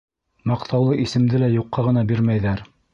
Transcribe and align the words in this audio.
Маҡтаулы 0.51 0.97
исемде 1.05 1.43
лә 1.45 1.53
юҡҡа 1.59 1.87
ғына 1.91 2.09
бирмәйҙәр. 2.15 2.69